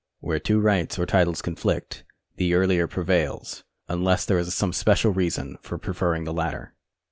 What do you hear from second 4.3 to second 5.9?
is some special reason for